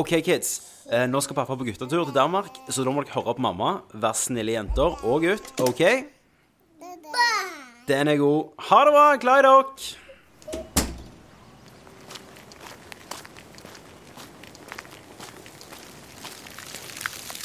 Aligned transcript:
OK, 0.00 0.14
kids. 0.24 0.50
Eh, 0.88 1.04
nå 1.10 1.20
skal 1.20 1.36
pappa 1.36 1.52
på 1.60 1.66
guttetur 1.66 2.06
til 2.08 2.14
Danmark, 2.16 2.56
så 2.72 2.80
da 2.86 2.92
må 2.94 3.02
dere 3.04 3.18
høre 3.18 3.34
på 3.36 3.42
mamma. 3.44 3.72
Vær 3.92 4.16
snille 4.16 4.54
jenter 4.54 4.96
og 5.04 5.26
gutt. 5.26 5.50
OK? 5.60 5.82
Den 7.88 8.08
er 8.08 8.16
god. 8.16 8.54
Ha 8.70 8.78
det 8.86 8.94
bra. 8.94 9.02
Glad 9.20 9.42
i 9.42 9.44
dere. 9.44 9.64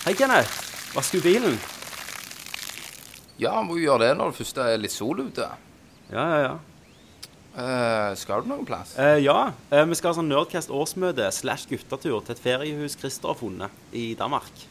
Hei, 0.06 0.14
Kenneth. 0.14 0.62
Vasker 0.96 1.20
du 1.20 1.28
bilen? 1.28 1.60
Ja, 3.42 3.58
må 3.66 3.76
jo 3.76 3.90
gjøre 3.90 4.06
det 4.06 4.14
når 4.16 4.32
det 4.32 4.40
først 4.40 4.64
er 4.64 4.80
litt 4.80 4.96
sol 4.96 5.26
ute. 5.26 5.50
Ja, 6.08 6.24
ja, 6.24 6.40
ja. 6.46 6.56
Eh, 7.56 8.14
skal 8.20 8.44
du 8.44 8.50
noen 8.52 8.66
plass? 8.68 8.98
Uh, 9.00 9.16
ja, 9.24 9.54
Uh, 9.72 9.84
vi 9.88 9.96
skal 9.96 10.12
ha 10.12 10.18
sånn 10.18 10.28
Nerdcast 10.28 10.72
årsmøte 10.74 11.30
slash 11.32 11.70
guttetur 11.70 12.20
til 12.26 12.34
et 12.36 12.42
feriehus 12.44 12.98
Christer 13.00 13.32
har 13.32 13.40
funnet 13.40 13.96
i 13.96 14.10
Danmark. 14.20 14.66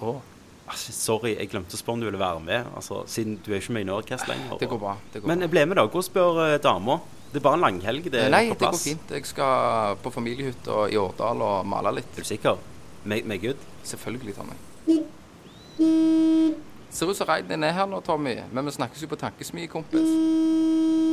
Oh. 0.00 0.22
Altså, 0.66 0.94
sorry, 0.96 1.34
jeg 1.36 1.50
glemte 1.52 1.76
å 1.76 1.80
spørre 1.80 1.98
om 1.98 2.02
du 2.02 2.08
ville 2.08 2.20
være 2.20 2.40
med, 2.42 2.70
altså, 2.74 3.02
siden 3.10 3.36
du 3.44 3.52
er 3.52 3.60
ikke 3.60 3.76
med 3.76 3.84
i 3.84 3.88
Nerdcast 3.90 4.30
lenger. 4.30 4.56
det 4.60 4.70
går 4.70 4.80
bra. 4.80 4.96
Det 5.12 5.22
går 5.22 5.30
Men 5.30 5.44
jeg 5.44 5.52
ble 5.52 5.66
med, 5.68 5.78
da. 5.78 5.86
Gå 5.92 6.00
og 6.00 6.08
spør 6.08 6.40
uh, 6.40 6.56
dama. 6.62 6.98
Det 7.32 7.42
er 7.42 7.44
bare 7.44 7.60
en 7.60 7.66
langhelg. 7.66 8.08
Det 8.08 8.22
er 8.24 8.32
Nei, 8.32 8.46
på 8.48 8.58
det 8.62 8.72
går 8.72 8.80
fint. 8.80 9.12
Jeg 9.12 9.28
skal 9.28 10.00
på 10.00 10.14
familiehytta 10.14 10.86
i 10.88 10.96
Årdal 10.96 11.44
og 11.44 11.68
male 11.68 11.98
litt. 11.98 12.10
Er 12.16 12.24
du 12.24 12.30
sikker? 12.32 12.64
Med, 13.04 13.28
med 13.28 13.42
good? 13.44 13.68
Selvfølgelig, 13.86 14.34
Tommy. 14.40 14.56
Ser 16.90 17.10
ut 17.12 17.18
som 17.18 17.28
reiden 17.28 17.66
er 17.66 17.76
her 17.76 17.90
nå, 17.90 18.00
Tommy. 18.00 18.38
Men 18.50 18.66
vi 18.66 18.78
snakkes 18.78 19.04
jo 19.04 19.10
på 19.12 19.20
tankesmie, 19.20 19.68
kompis. 19.68 20.45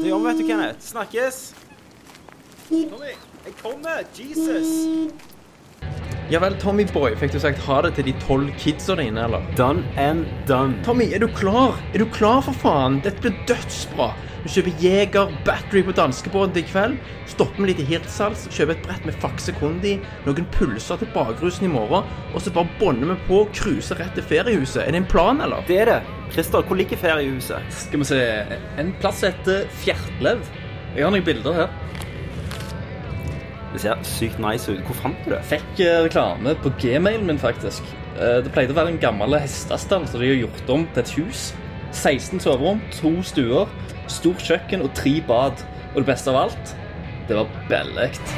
Det 0.04 0.10
gjør 0.10 0.20
vi, 0.20 0.26
vet 0.28 0.40
du, 0.42 0.48
Kenneth. 0.48 0.82
Snakkes. 0.84 1.36
Tommy, 2.68 3.14
jeg 3.46 3.54
kommer. 3.62 4.02
Jesus. 4.18 4.72
Ja 6.34 6.40
vel, 6.42 6.56
Tommy 6.58 6.82
Boy, 6.90 7.12
fikk 7.14 7.36
du 7.36 7.38
sagt 7.38 7.60
ha 7.68 7.76
det 7.86 7.92
til 7.94 8.08
de 8.08 8.14
tolv 8.24 8.48
kidsa 8.58 8.96
dine, 8.98 9.22
eller? 9.28 9.44
Done 9.54 9.84
and 10.02 10.24
done. 10.50 10.80
Tommy, 10.82 11.12
er 11.14 11.22
du 11.22 11.28
klar? 11.30 11.76
Er 11.94 12.02
du 12.02 12.08
klar, 12.10 12.40
for 12.42 12.58
faen? 12.58 12.96
Dette 13.06 13.22
blir 13.22 13.36
dødsbra. 13.46 14.08
Vi 14.42 14.50
kjøper 14.56 14.82
Jeger 14.82 15.36
Battery 15.46 15.84
på 15.86 15.94
danskebåten 15.94 16.56
til 16.56 16.66
i 16.66 16.72
kveld. 16.72 16.96
Stopper 17.30 17.62
med 17.62 17.70
litt 17.70 17.84
i 17.84 17.86
Hirtshals, 17.92 18.48
kjøper 18.50 18.74
et 18.74 18.82
brett 18.88 19.06
med 19.06 19.20
Faxe 19.22 19.54
Kondi, 19.60 19.94
noen 20.26 20.50
pulser 20.58 21.04
til 21.04 21.14
bakrusen 21.14 21.68
i 21.70 21.72
morgen, 21.76 22.10
og 22.34 22.42
så 22.42 22.56
bare 22.58 22.80
bånder 22.82 23.14
vi 23.14 23.20
på 23.30 23.44
og 23.44 23.54
cruiser 23.54 24.02
rett 24.02 24.18
til 24.18 24.26
feriehuset. 24.34 24.88
Er 24.88 24.98
det 24.98 25.04
en 25.04 25.10
plan, 25.14 25.46
eller? 25.46 25.62
Det 25.70 25.78
er 25.84 25.92
det. 25.92 26.00
Christer, 26.34 26.66
hvor 26.66 26.82
ligger 26.82 26.98
feriehuset? 26.98 27.78
Skal 27.86 28.02
vi 28.02 28.10
se 28.10 28.24
En 28.82 28.90
plass 29.06 29.22
heter 29.22 29.70
Fjertlev. 29.86 30.42
Jeg 30.98 31.06
har 31.06 31.14
noen 31.14 31.30
bilder 31.30 31.62
her. 31.62 31.82
Det 33.74 33.82
ser 33.82 34.04
sykt 34.06 34.40
nice 34.42 34.70
ut. 34.72 34.84
Hvor 34.86 34.98
fant 35.02 35.18
du 35.26 35.32
det? 35.34 35.42
Fikk 35.50 35.82
eh, 35.82 36.04
reklame 36.06 36.54
på 36.62 36.72
gmailen 36.82 37.26
min, 37.30 37.40
faktisk. 37.42 37.84
Eh, 38.20 38.40
Det 38.46 38.54
pleide 38.54 38.76
å 38.76 38.78
være 38.78 38.94
en 38.94 39.02
gammel 39.02 39.34
hestestall 39.42 40.06
som 40.08 40.22
de 40.22 40.30
har 40.30 40.42
gjort 40.44 40.70
om 40.76 40.86
til 40.94 41.04
et 41.04 41.16
hus. 41.18 41.48
16 41.94 42.40
soverom, 42.42 42.82
to 42.94 43.16
stuer, 43.26 43.70
stort 44.10 44.42
kjøkken 44.46 44.86
og 44.86 44.94
tre 44.98 45.20
bad. 45.28 45.66
Og 45.94 46.02
det 46.02 46.10
beste 46.14 46.30
av 46.34 46.44
alt, 46.48 46.76
det 47.30 47.38
var 47.38 47.50
bellekt. 47.70 48.38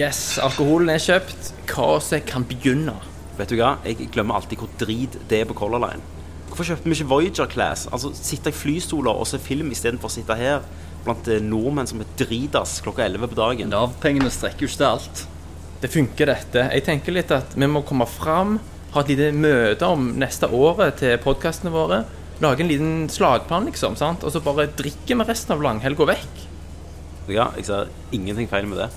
Yes, 0.00 0.38
alkoholen 0.40 0.88
er 0.88 1.00
kjøpt. 1.02 1.50
Kaoset 1.68 2.22
kan 2.24 2.46
begynne. 2.48 2.94
Vet 3.36 3.50
du 3.52 3.58
hva? 3.58 3.74
Jeg 3.84 4.06
glemmer 4.14 4.38
alltid 4.38 4.62
hvor 4.62 4.70
drit 4.80 5.18
det 5.28 5.42
er 5.42 5.48
på 5.50 5.56
Color 5.58 5.82
Line. 5.82 6.00
Hvorfor 6.46 6.70
kjøpte 6.70 6.88
vi 6.88 6.96
ikke 6.96 7.08
Voyager 7.10 7.50
Class? 7.50 7.82
Altså, 7.92 8.14
Sitte 8.16 8.48
i 8.48 8.56
flystoler 8.56 9.12
og 9.12 9.28
se 9.28 9.40
film 9.42 9.68
istedenfor 9.74 10.08
å 10.08 10.14
sitte 10.14 10.36
her 10.40 10.62
blant 11.04 11.28
eh, 11.28 11.42
nordmenn 11.44 11.90
som 11.90 12.00
er 12.00 12.08
dritas 12.16 12.78
klokka 12.86 13.04
11 13.10 13.28
på 13.34 13.38
dagen. 13.42 13.74
Nav-pengene 13.74 14.32
strekker 14.32 14.64
jo 14.64 14.70
ikke 14.70 14.80
til 14.80 14.88
alt. 14.88 15.22
Det 15.82 15.92
funker, 15.92 16.32
dette. 16.32 16.64
Jeg 16.78 16.86
tenker 16.88 17.18
litt 17.18 17.36
at 17.36 17.52
vi 17.58 17.68
må 17.68 17.84
komme 17.84 18.08
fram, 18.08 18.56
ha 18.94 19.04
et 19.04 19.12
lite 19.12 19.28
møte 19.36 19.92
om 19.98 20.14
neste 20.22 20.48
året 20.48 20.96
til 21.02 21.20
podkastene 21.20 21.74
våre. 21.76 22.06
Lage 22.40 22.64
en 22.64 22.72
liten 22.72 22.96
slagplan, 23.12 23.68
liksom. 23.68 24.00
sant? 24.00 24.24
Og 24.24 24.32
så 24.32 24.40
bare 24.44 24.70
drikke 24.80 25.20
med 25.20 25.28
resten 25.28 25.58
av 25.58 25.68
langhelga 25.68 26.08
vekk. 26.14 26.42
Hva? 27.28 27.52
Jeg 27.60 27.68
ser 27.68 27.92
ingenting 28.16 28.48
feil 28.48 28.68
med 28.70 28.80
det. 28.86 28.90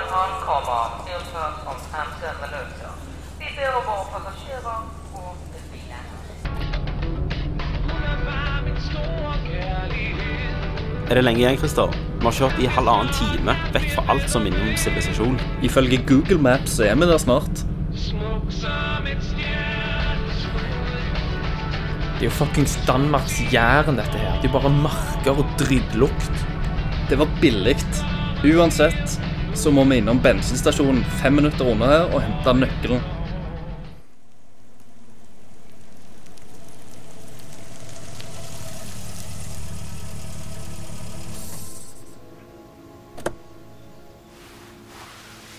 Line 0.00 0.12
ankommer 0.12 0.84
tillför 1.06 1.50
om 1.66 1.74
15 1.92 2.40
minuter. 2.40 2.90
Vi 3.38 3.44
ber 3.56 3.76
om 3.76 3.84
våre 3.86 4.04
passasjerer 4.12 4.78
på 5.12 5.20
bilen. 5.72 6.04
Er 11.10 11.14
det 11.14 11.24
lenge 11.24 11.38
igjen, 11.38 11.58
Christer? 11.58 11.92
Vi 12.18 12.24
har 12.24 12.32
kjørt 12.32 12.58
i 12.62 12.66
halvannen 12.76 13.12
time 13.12 13.56
vekk 13.74 13.88
fra 13.94 14.04
alt 14.14 14.28
som 14.32 14.44
minner 14.46 14.62
om 14.62 14.76
sivilisasjon. 14.76 15.40
Ifølge 15.62 16.00
Google 16.08 16.40
Maps 16.48 16.78
så 16.78 16.88
er 16.88 16.94
vi 16.96 17.08
der 17.10 17.18
snart. 17.18 17.64
Det 22.14 22.24
er 22.24 22.30
jo 22.30 22.36
fuckings 22.38 22.78
Danmarks 22.86 23.40
Jæren, 23.52 24.00
dette 24.00 24.16
her. 24.16 24.40
Det 24.40 24.48
er 24.48 24.52
jo 24.52 24.60
bare 24.60 24.72
marker 24.80 25.32
og 25.36 25.58
drittlukt. 25.58 26.46
Det 27.10 27.18
var 27.18 27.28
billig. 27.40 27.76
Uansett 28.44 29.20
så 29.60 29.68
må 29.68 29.82
vi 29.84 29.98
innom 30.00 30.16
bensinstasjonen 30.24 31.02
fem 31.20 31.34
minutter 31.36 31.68
unna 31.68 31.88
her 31.90 32.14
og 32.14 32.22
hente 32.24 32.52
nøkkelen. 32.62 33.02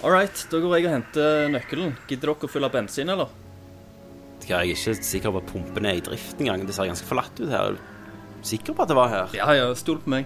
All 0.01 0.09
right, 0.09 0.33
da 0.49 0.57
går 0.57 0.79
jeg 0.79 0.89
og 0.89 0.95
henter 0.95 1.53
nøkkelen. 1.53 1.93
Gidder 2.09 2.33
dere 2.33 2.49
å 2.49 2.49
fylle 2.49 2.73
bensin, 2.73 3.13
eller? 3.13 3.29
Jeg 4.41 4.57
er 4.57 4.73
ikke 4.73 4.97
sikker 4.97 5.29
på 5.29 5.45
at 5.45 5.51
pumpen 5.53 5.85
er 5.85 6.01
i 6.01 6.05
drift 6.09 6.41
engang. 6.41 6.65
Det 6.65 6.73
ser 6.73 6.89
ganske 6.89 7.05
forlatt 7.05 7.37
ut 7.37 7.51
her. 7.53 7.77
Er 7.77 7.77
du 7.77 8.49
sikker 8.49 8.73
på 8.73 8.81
at 8.81 8.89
det 8.89 8.97
var 8.97 9.13
her? 9.13 9.35
Ja, 9.37 9.53
ja, 9.53 9.73
stol 9.77 10.01
på 10.01 10.17
meg. 10.17 10.25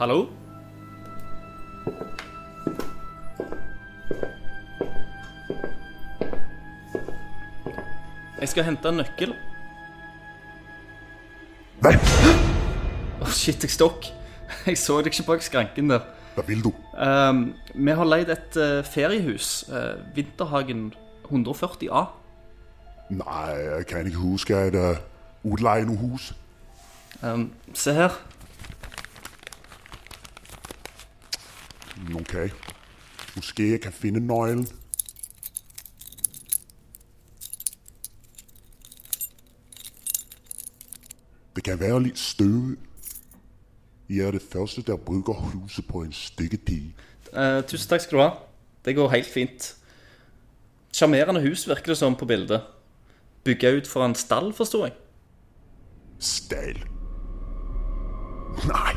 Hallo? 0.00 0.26
Jeg 8.40 8.48
skal 8.48 8.64
hente 8.64 8.88
en 8.88 8.96
nøkkel. 8.96 9.34
Nei! 11.84 11.92
Å, 13.20 13.28
shit, 13.28 13.60
jeg 13.60 13.74
stokk. 13.74 14.08
Jeg 14.64 14.80
så 14.80 14.96
deg 15.04 15.12
ikke 15.12 15.26
bak 15.28 15.44
skranken 15.44 15.92
der. 15.92 16.08
Hva 16.38 16.46
vil 16.48 16.64
du? 16.64 16.72
Um, 16.96 17.44
vi 17.74 17.98
har 18.00 18.08
leid 18.08 18.32
et 18.32 18.56
uh, 18.56 18.80
feriehus. 18.88 19.66
Uh, 19.68 20.00
Vinterhagen 20.16 20.94
140A. 21.28 22.06
Nei, 23.20 23.46
jeg 23.68 23.92
kan 23.92 24.08
ikke 24.08 24.24
huske 24.24 24.64
at 24.64 24.80
uh, 24.80 25.04
udleje 25.44 25.92
noe 25.92 26.00
hus. 26.06 26.32
Um, 27.20 27.50
se 27.76 28.00
her. 28.00 28.16
Okay. 32.20 32.48
Måske 33.36 33.70
jeg 33.70 33.80
kan 33.80 33.92
finde 33.92 34.20
nøglen. 34.20 34.68
Det 41.56 41.64
kan 41.64 41.80
være 41.80 42.02
litt 42.02 42.18
støvet. 42.18 42.78
Jeg 44.08 44.26
er 44.26 44.30
det 44.30 44.42
første, 44.42 44.82
der 44.82 44.96
bruker 44.96 45.32
huset 45.32 45.86
på 45.86 46.02
en 46.02 46.12
stikketid. 46.12 46.90
Uh, 47.32 47.62
tusen 47.62 47.88
takk 47.88 48.00
skal 48.00 48.18
du 48.18 48.22
ha. 48.22 48.30
Det 48.84 48.94
går 48.96 49.10
helt 49.10 49.26
fint. 49.26 49.76
Sjarmerende 50.92 51.40
hus, 51.40 51.68
virker 51.68 51.92
det 51.92 51.96
som 51.96 52.16
på 52.16 52.26
bildet. 52.26 52.60
Bygga 53.44 53.70
ut 53.76 53.86
for 53.86 54.04
en 54.04 54.14
stall, 54.14 54.52
forsto 54.52 54.84
jeg. 54.84 54.92
Stall? 56.18 56.82
Nei. 58.66 58.94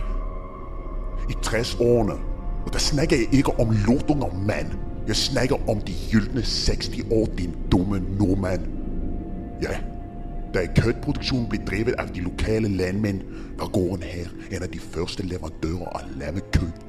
i 1.30 1.36
60-årene. 1.46 2.32
Og 2.65 2.74
da 2.74 2.80
snakker 2.80 3.18
jeg 3.18 3.27
ikke 3.31 3.60
om 3.60 3.71
lotunger, 3.88 4.33
mann. 4.48 4.74
Jeg 5.07 5.15
snakker 5.15 5.69
om 5.69 5.81
de 5.81 5.94
gylne 6.12 6.42
60 6.42 7.01
år, 7.12 7.25
din 7.38 7.56
dumme 7.71 8.00
nordmann. 8.19 8.68
Ja, 9.62 9.75
da 10.54 10.63
kjøttproduksjonen 10.69 11.48
ble 11.50 11.60
drevet 11.68 11.95
av 12.00 12.12
de 12.13 12.21
lokale 12.21 12.69
landmenn, 12.69 13.24
var 13.57 13.71
gården 13.74 14.04
her 14.06 14.31
en 14.51 14.63
av 14.63 14.69
de 14.71 14.80
første 14.80 15.25
leverandører 15.25 15.89
av 15.98 16.12
lammekjøtt. 16.19 16.83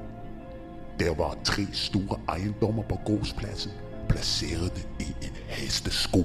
Der 1.01 1.15
var 1.19 1.35
tre 1.45 1.65
store 1.73 2.21
eiendommer 2.31 2.85
på 2.89 2.99
gårdsplassen, 3.07 3.73
plassert 4.09 4.79
i 5.01 5.09
en 5.27 5.39
hestesko. 5.49 6.23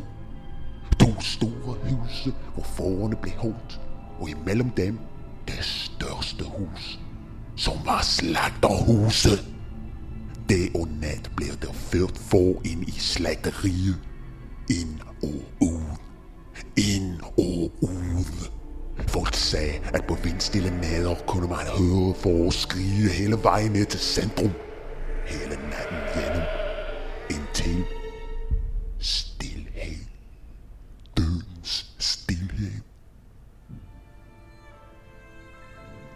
To 1.00 1.10
store 1.22 1.78
huse 1.88 2.34
hvor 2.54 2.68
fårene 2.76 3.18
ble 3.24 3.32
holdt, 3.40 3.80
og 4.20 4.30
imellom 4.30 4.70
dem 4.78 5.00
det 5.48 5.64
største 5.66 6.44
hus, 6.44 7.00
som 7.60 7.74
var 7.86 8.02
slakterhuset. 8.02 9.44
Det 10.50 10.70
og 10.76 10.88
nat 11.02 11.32
blir 11.36 11.54
det 11.62 11.74
ført 11.92 12.18
få 12.32 12.62
inn 12.66 12.86
i 12.88 12.96
slakteriet. 13.00 14.00
Inn 14.70 14.96
og 15.24 15.44
ut. 15.62 16.00
Inn 16.78 17.20
og 17.38 17.84
ut. 17.84 18.50
Folk 19.08 19.36
sa 19.36 19.62
at 19.94 20.08
på 20.08 20.18
vindstille 20.24 20.72
nader 20.80 21.20
kunne 21.28 21.52
man 21.52 21.68
høre 21.76 22.14
for 22.24 22.48
å 22.48 22.56
skrige 22.56 23.12
hele 23.14 23.40
veien 23.44 23.76
ned 23.76 23.92
til 23.92 24.04
sentrum. 24.04 24.56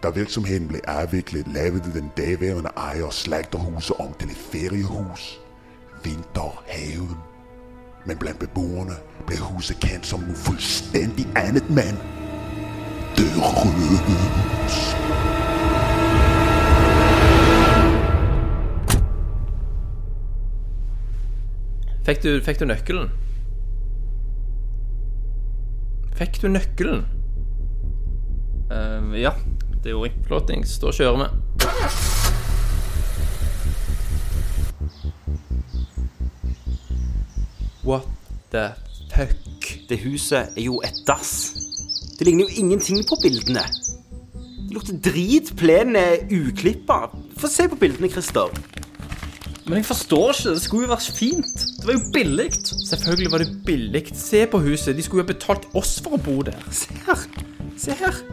Da 0.03 0.09
virksomheden 0.09 0.67
ble 0.67 0.89
avviklet, 0.89 1.47
lavede 1.53 1.93
den 1.93 2.11
daværende 2.17 2.69
ejer 2.77 3.09
slagterhuset 3.09 3.95
om 3.99 4.13
til 4.19 4.29
et 4.29 4.37
feriehus. 4.37 5.39
Vinterhaven. 6.03 7.17
Men 8.05 8.17
blandt 8.17 8.39
beboerne 8.39 8.93
ble 9.27 9.37
huset 9.37 9.79
kendt 9.79 10.05
som 10.05 10.19
noe 10.27 10.35
fullstendig 10.35 11.23
annet, 11.39 11.69
mand. 11.69 11.97
Det 13.15 13.29
røde 13.39 14.01
hus. 14.09 14.77
Fikk 22.03 22.23
du, 22.23 22.29
fikk 22.43 22.59
du 22.59 22.65
nøkkelen? 22.65 23.09
Fikk 26.19 26.41
du 26.41 26.47
nøkkelen? 26.51 27.05
Uh, 28.73 29.13
ja, 29.21 29.31
det 29.83 29.91
gjorde 29.91 30.09
jeg. 30.09 30.25
Flottings. 30.27 30.77
Da 30.79 30.91
kjører 30.95 31.17
vi. 31.19 31.27
What 37.83 38.07
the 38.51 38.69
fuck? 39.11 39.79
Det 39.89 39.99
huset 40.05 40.55
er 40.55 40.63
jo 40.63 40.79
et 40.85 41.03
dass. 41.07 41.53
Det 42.19 42.27
ligner 42.27 42.45
jo 42.47 42.61
ingenting 42.63 43.03
på 43.07 43.17
bildene. 43.21 43.65
Det 44.67 44.71
lukter 44.71 44.99
drit, 45.03 45.51
plenen 45.59 45.95
er 45.99 46.23
uklippa. 46.31 47.09
Få 47.37 47.47
se 47.51 47.67
på 47.69 47.75
bildene, 47.75 48.09
Christer. 48.09 48.53
Men 49.65 49.77
jeg 49.77 49.85
forstår 49.85 50.31
ikke. 50.31 50.49
Det 50.55 50.61
skulle 50.61 50.87
jo 50.87 50.93
vært 50.93 51.11
fint. 51.17 51.65
Det 51.79 51.87
var 51.87 51.93
jo 51.97 52.05
billig. 52.13 52.47
Selvfølgelig 52.89 53.31
var 53.31 53.43
det 53.43 53.51
billig. 53.65 54.05
Se 54.15 54.45
på 54.47 54.63
huset. 54.63 54.95
De 54.95 55.03
skulle 55.03 55.23
jo 55.23 55.27
ha 55.27 55.33
betalt 55.33 55.67
oss 55.73 55.99
for 56.03 56.17
å 56.17 56.23
bo 56.23 56.41
der. 56.47 56.59
Se 56.71 56.95
her. 57.07 57.27
Se 57.79 57.95
her. 57.99 58.23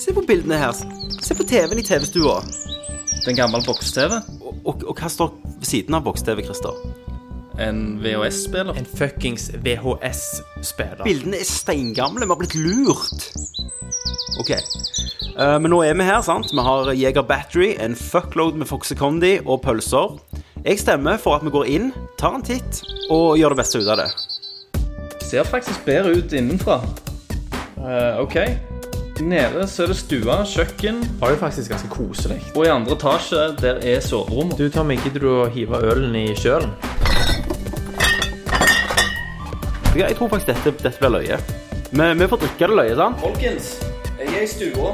Se 0.00 0.14
på 0.16 0.22
bildene 0.24 0.56
her. 0.56 0.72
Se 1.20 1.34
på 1.36 1.44
TV-en 1.44 1.78
i 1.78 1.82
TV-stua. 1.84 2.38
Det 2.40 3.26
er 3.26 3.34
en 3.34 3.36
gammel 3.42 3.64
boks-TV. 3.66 4.14
Og, 4.40 4.54
og, 4.64 4.84
og 4.88 4.96
hva 4.96 5.10
står 5.12 5.34
ved 5.58 5.66
siden 5.68 5.96
av 5.98 6.06
boks-TV, 6.06 6.40
Christer? 6.46 6.78
En 7.60 7.98
VHS-spiller. 8.00 8.78
En 8.80 8.88
fuckings 8.88 9.50
VHS-spiller. 9.60 11.04
Bildene 11.04 11.42
er 11.42 11.44
steingamle. 11.44 12.24
Vi 12.24 12.32
har 12.32 12.40
blitt 12.40 12.56
lurt. 12.56 13.28
OK. 14.40 14.54
Uh, 15.36 15.58
men 15.60 15.68
nå 15.74 15.82
er 15.84 16.00
vi 16.00 16.08
her, 16.08 16.24
sant? 16.24 16.48
Vi 16.48 16.64
har 16.64 16.94
Jeger 16.96 17.28
Battery, 17.28 17.74
en 17.76 17.98
fuckload 17.98 18.56
med 18.56 18.72
Foxe 18.72 18.96
Condi 18.96 19.36
og 19.44 19.60
pølser. 19.66 20.16
Jeg 20.64 20.80
stemmer 20.80 21.20
for 21.20 21.36
at 21.36 21.44
vi 21.44 21.52
går 21.52 21.68
inn, 21.76 21.92
tar 22.20 22.40
en 22.40 22.44
titt 22.44 22.80
og 23.12 23.36
gjør 23.36 23.52
det 23.52 23.60
beste 23.60 23.84
ut 23.84 23.92
av 23.92 24.00
det. 24.00 24.10
Ser 25.28 25.44
faktisk 25.44 25.84
bedre 25.84 26.16
ut 26.16 26.32
innenfra. 26.32 26.80
Uh, 27.76 28.24
ok. 28.24 28.79
Nede 29.20 29.66
så 29.68 29.82
er 29.84 29.86
det 29.92 29.96
stua, 29.96 30.36
kjøkken, 30.48 31.00
Det 31.02 31.20
var 31.20 31.30
jo 31.30 31.36
faktisk 31.36 31.70
ganske 31.70 31.88
koselig. 31.88 32.42
og 32.56 32.64
i 32.66 32.68
andre 32.68 32.92
etasje 32.96 33.56
der 33.60 33.74
er 33.82 34.00
soverommet. 34.00 34.58
Du, 34.58 34.68
Tom, 34.70 34.88
gidder 34.88 35.20
du 35.20 35.28
å 35.42 35.48
hive 35.52 35.76
ølen 35.92 36.14
i 36.16 36.34
kjølen? 36.34 36.70
Ja, 39.96 40.06
Jeg 40.06 40.16
tror 40.16 40.28
faktisk 40.28 40.46
dette, 40.46 40.72
dette 40.82 40.98
blir 40.98 41.10
løye. 41.10 41.38
Vi, 41.92 42.06
vi 42.22 42.28
får 42.30 42.36
drikke 42.44 42.66
det 42.70 42.76
løye, 42.78 42.96
sant? 42.96 43.20
Folkens, 43.20 43.70
jeg 44.20 44.28
er 44.38 44.42
i 44.42 44.46
stua. 44.46 44.92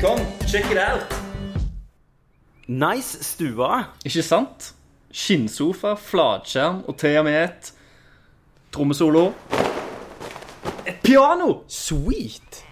Kom, 0.00 0.18
check 0.48 0.70
it 0.72 0.78
out. 0.80 1.14
Nice 2.66 3.22
stua. 3.24 3.84
Ikke 4.04 4.22
sant? 4.22 4.72
Skinnsofa, 5.12 5.94
flatskjerm 5.98 6.82
og 6.88 6.96
til 6.98 7.18
og 7.18 7.24
med 7.26 7.38
et 7.44 7.72
trommesolo. 8.72 9.32
Et 10.86 10.96
piano! 11.02 11.60
Sweet. 11.68 12.64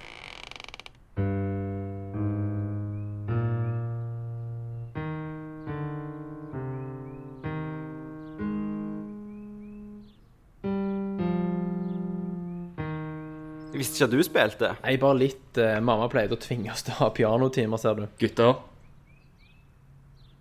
Ikke 13.98 14.06
at 14.06 14.12
du 14.14 14.20
spilte. 14.22 14.68
Nei, 14.84 14.92
bare 15.02 15.18
litt 15.18 15.58
eh, 15.58 15.80
Mamma 15.82 16.06
pleide 16.06 16.36
å 16.36 16.38
tvinge 16.38 16.70
oss 16.70 16.84
til 16.86 16.94
å 16.94 17.00
ha 17.00 17.06
pianotimer, 17.10 17.80
ser 17.82 17.96
du. 17.98 18.04
Gutter, 18.22 18.60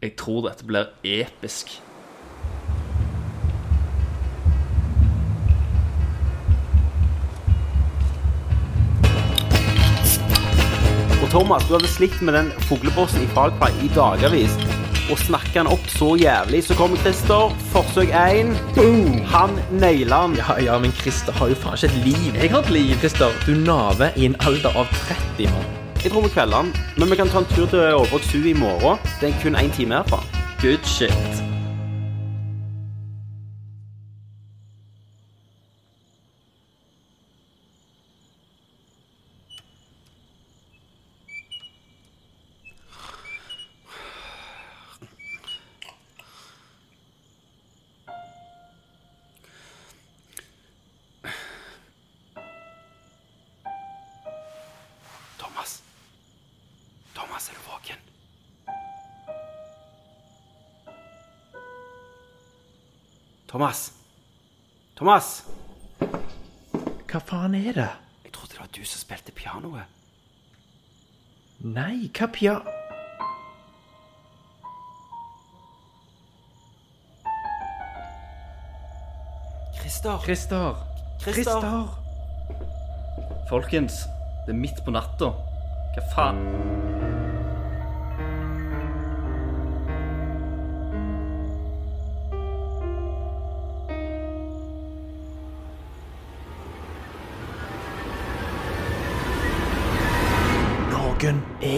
jeg 0.05 0.13
tror 0.19 0.43
dette 0.45 0.67
blir 0.69 0.91
episk. 1.01 1.73
Og 11.17 11.31
Thomas, 11.33 11.65
du 11.65 11.79
hadde 11.79 11.89
slitt 11.89 12.21
med 12.21 12.37
den 12.37 12.53
fuglebossen 12.69 13.25
i 13.25 13.31
Far 13.33 13.57
i 13.81 13.89
dagevis. 13.97 14.53
Og 15.11 15.19
snakka 15.21 15.61
han 15.61 15.69
opp 15.71 15.87
så 15.91 16.15
jævlig. 16.19 16.63
Så 16.67 16.75
kommer 16.75 16.99
Christer. 17.03 17.53
Forsøk 17.71 18.11
én. 18.11 18.53
Han 19.31 19.55
naila 19.71 20.21
han. 20.25 20.35
Ja, 20.39 20.57
ja, 20.63 20.77
men 20.79 20.91
Christer 20.91 21.35
har 21.39 21.51
jo 21.51 21.55
faen 21.55 21.79
ikke 21.79 21.93
et 21.93 22.05
liv. 22.05 22.29
Jeg 22.35 22.51
har 22.51 22.59
et 22.65 22.69
liv. 22.75 22.93
Christer, 22.99 23.33
du 23.47 23.53
naver 23.55 24.15
i 24.15 24.25
en 24.25 24.35
alder 24.39 24.75
av 24.75 24.91
30, 25.07 25.51
mann. 25.53 25.73
Jeg 26.03 26.11
tror 26.11 26.27
vi 26.27 26.29
kvelder 26.29 26.57
han, 26.57 26.73
Men 26.97 27.09
vi 27.09 27.15
kan 27.15 27.29
ta 27.29 27.39
en 27.39 27.51
tur 27.55 27.65
til 27.65 27.79
Overvåg 27.79 28.21
7 28.21 28.47
i 28.47 28.53
morgen. 28.53 28.97
Det 29.21 29.29
er 29.29 29.41
kun 29.43 29.55
én 29.55 29.75
time 29.75 29.95
herfra. 29.95 30.23
Good 30.61 30.83
shit. 30.85 31.46
Thomas. 63.47 63.93
Thomas! 64.95 65.45
Hva 67.07 67.19
faen 67.23 67.53
er 67.55 67.77
det? 67.77 67.91
Jeg 68.25 68.33
trodde 68.35 68.51
det 68.51 68.59
var 68.59 68.71
du 68.75 68.81
som 68.83 68.99
spilte 68.99 69.31
pianoet. 69.31 69.87
Nei, 71.63 72.09
hva 72.11 72.27
pia... 72.27 72.57
Christer. 79.79 80.19
Christer. 80.27 80.83
Christer. 81.23 81.87
Folkens, 83.49 84.03
det 84.45 84.51
er 84.57 84.59
midt 84.59 84.83
på 84.83 84.91
natta. 84.91 85.31
Hva 85.95 86.09
faen? 86.11 86.96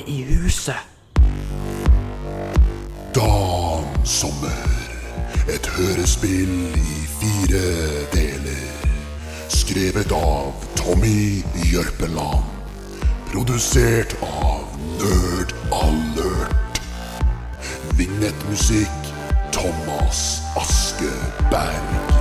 I 0.10 0.24
huset. 0.24 0.76
Sommer. 4.10 4.70
Et 5.54 5.68
hørespill 5.68 6.54
i 6.78 6.96
fire 7.20 7.62
deler. 8.14 8.64
Skrevet 9.54 10.12
av 10.12 10.66
Tommy 10.76 11.44
Jørpeland. 11.70 12.48
Produsert 13.30 14.16
av 14.26 14.66
Nerd 14.98 15.54
Alert. 15.82 16.82
Vignettmusikk 18.02 19.14
Thomas 19.54 20.42
Askeberg. 20.58 22.19